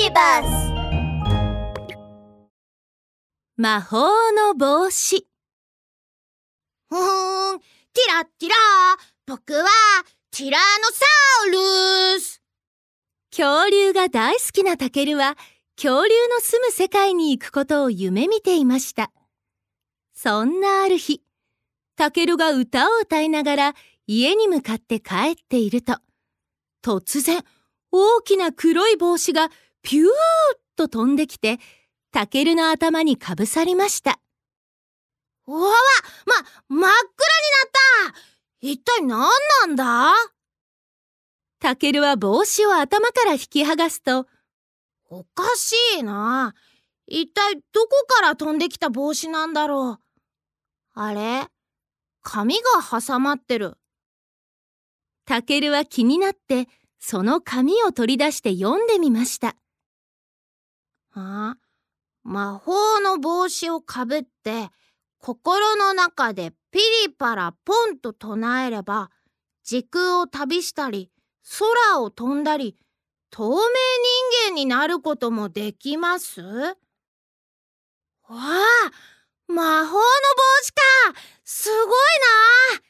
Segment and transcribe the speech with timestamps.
[0.00, 0.72] ビバス
[3.56, 5.26] 魔法の帽子。
[6.88, 8.54] ふーん、ティラティラ
[9.26, 9.66] 僕は
[10.30, 11.04] ティラノサ
[11.48, 11.50] ウ
[12.14, 12.40] ルス。
[13.36, 15.36] 恐竜が大好きなタケルは
[15.74, 19.10] 恐竜の住む世界に行くことを夢見ていました。
[20.14, 21.22] そんなある日、
[21.96, 23.74] タケルが歌を歌いながら
[24.06, 25.96] 家に向かって帰っていると、
[26.84, 27.42] 突然
[27.90, 29.48] 大きな黒い帽子が
[29.88, 30.08] ピューッ
[30.76, 31.58] と飛んできて、
[32.12, 34.20] タケルの頭にかぶさりました。
[35.46, 35.74] うわわ、
[36.26, 36.34] ま、
[36.68, 38.18] 真っ暗になった
[38.60, 39.30] 一体何
[39.62, 40.12] なんだ？
[41.58, 44.26] タケルは帽子を頭から引き剥がすと、
[45.08, 46.54] おかしいな。
[47.06, 49.98] 一体どこから飛んできた帽子なんだろう？
[51.00, 51.46] あれ？
[52.20, 53.78] 紙が挟まってる。
[55.24, 59.56] タケルは気になって、その紙を取り出して読んでみました。
[61.20, 61.56] あ
[62.22, 64.68] 魔法の帽子をかぶって
[65.18, 69.10] 心の中でピリパラポンと唱えれば
[69.64, 71.10] 時空を旅したり
[71.58, 72.76] 空を飛んだり
[73.30, 73.60] 透明人
[74.50, 76.40] 間になることもできます？
[76.42, 76.76] わ
[78.30, 78.36] あ
[79.46, 80.02] 魔法の帽
[80.62, 80.80] 子か！
[81.44, 81.94] すごい
[82.74, 82.82] な！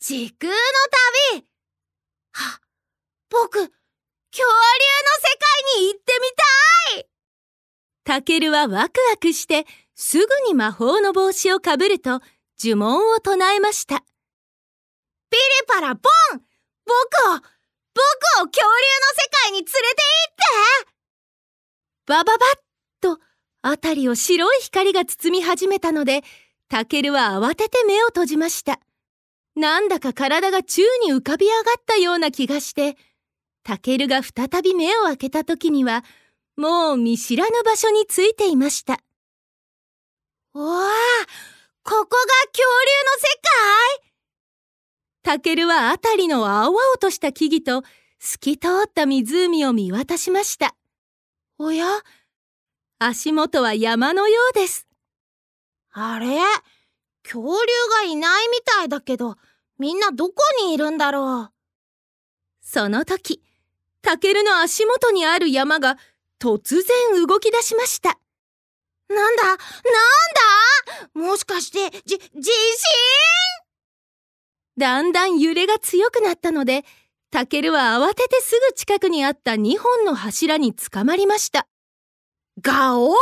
[0.00, 0.56] 時空の
[1.32, 1.46] 旅！
[2.32, 2.60] は
[3.28, 5.38] 僕恐竜の世
[5.76, 6.69] 界に行ってみたい！
[8.10, 12.20] タケルはワクワクして、すぐに魔法の帽子をかぶると、
[12.58, 14.00] 呪文を唱えました。
[15.30, 16.00] ピリパラポン
[16.34, 16.40] 僕を、
[17.28, 17.38] 僕
[18.42, 18.74] を恐竜の
[19.14, 19.84] 世界に連れて行
[20.28, 20.92] って
[22.06, 23.20] バババッと、
[23.62, 26.22] あたりを白い光が包み始めたので、
[26.68, 28.80] タケルは慌てて目を閉じました。
[29.54, 32.96] なんだか体が宙に浮かび上がったような気がして、
[33.62, 36.02] タケルが再び目を開けた時には、
[36.60, 38.92] もう見知らぬ場所についていました。
[38.92, 38.98] わ
[40.58, 40.82] あ
[41.82, 43.40] ここが恐竜の世
[44.02, 45.38] 界？
[45.38, 47.88] タケルはあたりの青々とした木々と
[48.18, 50.76] 透き通った湖を見渡しました。
[51.56, 51.86] おや？
[52.98, 54.86] 足元は山のようです。
[55.92, 56.26] あれ？
[57.22, 57.48] 恐竜
[57.90, 59.36] がいないみたいだけど、
[59.78, 60.34] みんなどこ
[60.66, 61.50] にいるんだろう？
[62.60, 63.42] その時、
[64.02, 65.96] タケルの足元にある山が
[66.40, 68.18] 突然動き出しました。
[69.08, 69.44] なんだ？
[69.44, 69.60] なんだ？
[71.14, 72.50] もしかして、じ、地震？
[74.78, 76.84] だんだん揺れが強くなったので、
[77.30, 81.68] タケルは慌ててすぐ近くにあった2本の柱につかまりました。
[82.62, 83.14] ガオ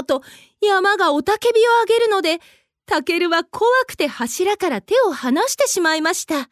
[0.00, 0.22] ーと
[0.60, 2.40] 山が雄たけびを上げるので、
[2.86, 6.48] タケルは怖くて柱から手を離してしまいました。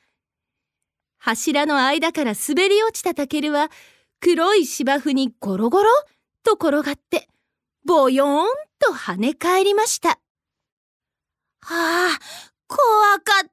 [1.19, 3.71] 柱の間から滑り落ちたタケルは、
[4.25, 5.91] 黒い芝生にゴロゴロ
[6.45, 7.29] と転がって、
[7.85, 8.47] ボヨーン
[8.79, 10.19] と跳ね返りました。
[11.61, 12.19] はあ、
[12.67, 12.79] 怖
[13.19, 13.51] かっ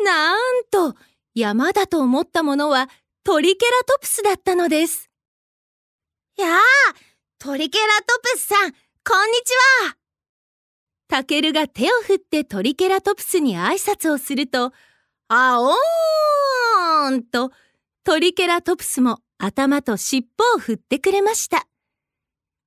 [0.00, 0.96] たなんと、
[1.36, 2.88] 山だと思ったものは
[3.22, 5.08] トリケラトプスだったのです。
[6.36, 6.60] やあ、
[7.38, 9.52] トリケラトプスさん、こんにち
[9.86, 9.96] は
[11.06, 14.72] タケルが手を振ってトリケラトプスに挨拶をすると、
[15.28, 17.52] あおーんと、
[18.08, 21.66] トリケラトプスも頭と尻尾を振ってくれました。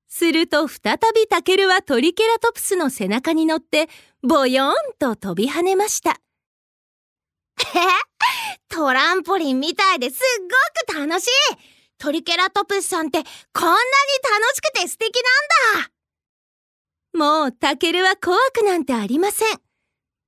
[0.07, 3.89] すると再びタケルはトリケラトプスの背中に乗って、
[4.21, 6.21] ボヨーンと飛び跳ねました。
[8.69, 10.19] トランポリンみたいですっ
[10.93, 11.29] ごく楽しい
[11.97, 13.77] トリケラトプスさんってこんなに
[14.43, 15.15] 楽しくて素敵
[15.73, 15.85] なん
[17.15, 19.47] だもうタケルは怖くなんてありません。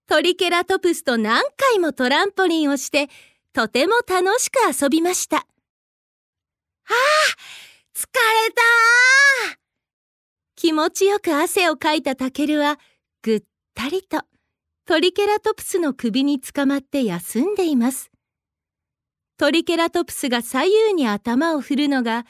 [0.07, 3.09] トリケラトプスと何回もトランポリンをして、
[3.53, 5.37] とても楽しく遊びました。
[5.37, 5.45] ああ、
[7.95, 9.59] 疲れた
[10.55, 12.79] 気持ちよく汗をかいたタケルは、
[13.21, 13.43] ぐっ
[13.75, 14.21] たりと
[14.85, 18.11] トリケラトプスの首につかまって休んでいます。
[19.37, 22.25] トリケラトプスが左右に頭を振るのが、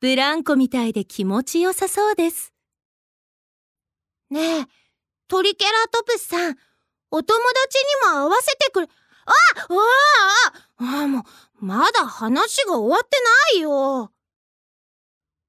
[0.00, 2.52] ブランコみたいで気持ちよさそうです。
[4.28, 4.66] ねえ、
[5.28, 6.56] トリケラトプスさん、
[7.10, 7.78] お友達
[8.08, 8.88] にも会わせてくれ、
[9.26, 9.32] あ
[10.78, 11.22] ああもう、
[11.64, 13.16] まだ話が終わって
[13.54, 14.12] ないよ。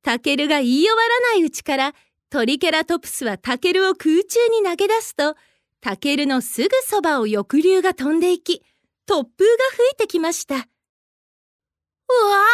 [0.04, 1.94] タケルが言い終わらないうちから、
[2.30, 5.36] トリケラトプスはタケルを空中に投げ出すと、
[5.82, 8.64] タケルのすぐそばを翼竜が飛んでいき、
[9.08, 9.26] 突風が
[9.72, 10.56] 吹いてきました。
[10.56, 12.46] うわあ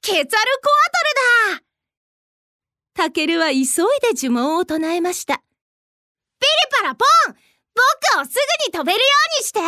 [0.00, 0.36] ケツァルコア
[1.48, 1.62] トルだ
[2.94, 3.74] タケルは急いで
[4.14, 5.36] 呪文を唱えました。
[5.36, 7.34] ピリパラポン
[8.14, 9.04] 僕をすぐに飛べるよ
[9.36, 9.60] うにして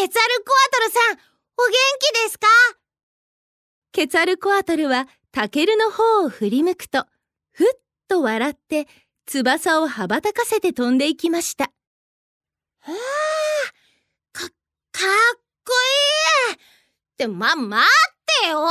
[0.00, 1.18] ケツァルコアトルさん、
[1.56, 2.46] お元気ですか？
[3.90, 7.04] ケツァルコアトルはタケルの方を振り向くと、
[7.50, 7.66] ふっ
[8.06, 8.86] と笑って
[9.26, 11.72] 翼を羽ばたかせて飛んでいきました。
[12.78, 12.94] はあ、
[14.30, 14.52] か、かっ
[15.66, 15.72] こ
[16.50, 16.58] いいっ
[17.16, 18.68] てま、待ってよ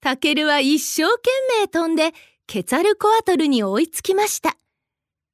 [0.00, 1.30] タケルは一生懸
[1.60, 2.12] 命飛んで
[2.48, 4.56] ケツァルコアトルに追いつきました。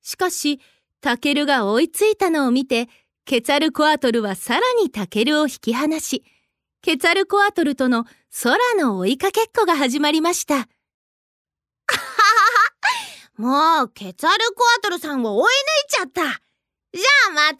[0.03, 0.61] しかし、
[1.01, 2.91] タケルが追いついたのを見て、
[3.25, 6.25] ケツァルコアトルはさらにタケルを引き離し、
[6.83, 8.05] ケツァルコアトルとの
[8.43, 10.69] 空の追いかけっこが始まりました。
[13.39, 15.57] もう、ケツァルコアトルさんを追い抜い
[15.89, 16.23] ちゃった。
[16.93, 17.57] じゃあまたね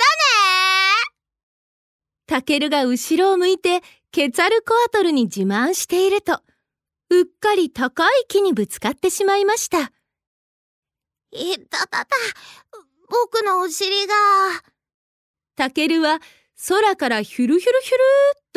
[2.27, 6.43] タケルが後ろを向いてケツァルコアトルに自慢していると、
[7.11, 9.93] うっかり高い木にぶつかってしまいました。
[11.31, 12.17] いたたた、
[13.09, 14.15] 僕のお尻が。
[15.57, 16.21] タケルは
[16.69, 17.99] 空からヒュルヒュルヒュル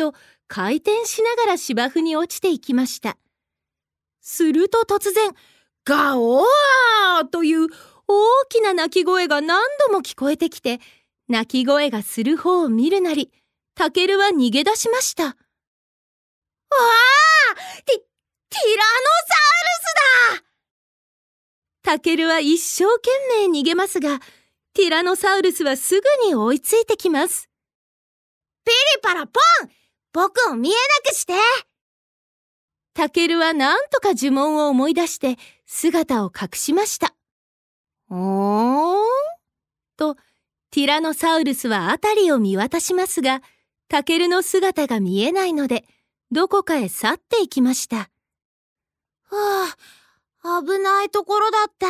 [0.08, 3.16] ーっと回転しながら芝生に落ちていきました。
[4.20, 5.32] すると突然、
[5.84, 7.68] ガオーという
[8.08, 10.80] 大きな鳴き声が何度も聞こえてきて、
[11.28, 13.32] 鳴き声がする方を見るなり、
[13.74, 15.24] タケルは逃げ出しました。
[15.24, 15.34] わあ
[17.84, 20.46] ティ、ティラノサウルスだ
[21.82, 23.10] タケルは一生懸
[23.48, 24.20] 命逃げますが、
[24.76, 27.48] ティラノサウルスはすぐに追いついてきます。
[28.62, 29.70] ピリパラポン
[30.12, 30.78] 僕を見えな
[31.10, 31.32] くして
[32.92, 37.14] タケルは何とか呪文を思い出して姿を隠しました。
[38.10, 39.04] おー
[39.96, 40.16] と、
[40.70, 43.40] ティラノサウルスは辺りを見渡しますが、
[43.88, 45.86] タケルの姿が見えないので、
[46.30, 48.10] どこかへ去っていきました。
[49.30, 49.74] は
[50.42, 51.86] あ、危ないところだった。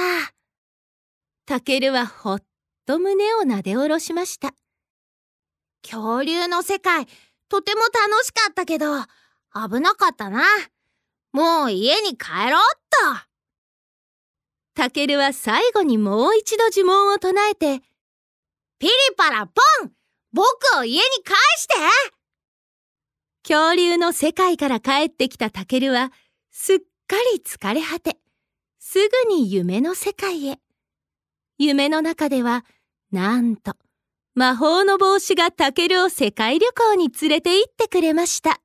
[1.46, 2.42] タケルはほっ
[2.86, 4.54] と胸をなで下ろしました。
[5.82, 7.06] 恐竜の世界、
[7.48, 8.86] とても楽しかったけど、
[9.52, 10.44] 危なかったな。
[11.32, 12.80] もう家に帰ろうっ
[13.22, 13.26] と。
[14.74, 17.82] タケルは最後にもう一度呪文を唱えて、
[18.78, 19.52] ピリパラポ
[19.84, 19.92] ン
[20.32, 21.74] 僕を家に返して
[23.42, 26.12] 恐竜の世界から帰ってきたタケルは、
[26.50, 28.18] すっかり疲れ果て、
[28.78, 30.58] すぐに夢の世界へ。
[31.56, 32.64] 夢の中では、
[33.12, 33.72] なんと、
[34.34, 38.60] 魔法の帽子がタケルを世界旅行に連れて行ってくれました。